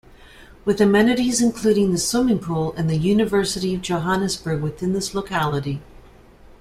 With 0.65 0.81
amenities 0.81 1.43
including 1.43 1.91
the 1.91 1.99
swimming 1.99 2.39
pool 2.39 2.73
and 2.75 2.89
the 2.89 2.97
University 2.97 3.75
of 3.75 3.83
Johannesburg 3.83 4.59
within 4.63 4.93
this 4.93 5.13
locality. 5.13 5.79